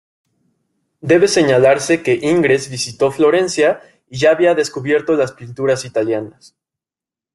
[1.11, 6.55] Debe señalarse que Ingres visitó Florencia y ya había descubierto las pinturas italianas.